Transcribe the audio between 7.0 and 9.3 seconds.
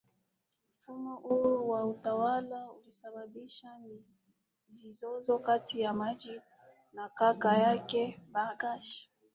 kaka yake Bargash